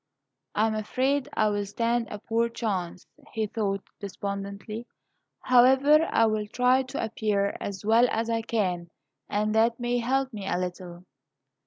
[0.55, 4.87] "I am afraid I will stand a poor chance," he thought, despondently;
[5.41, 8.89] "however, I will try to appear as well as I can,
[9.29, 11.05] and that may help me a little."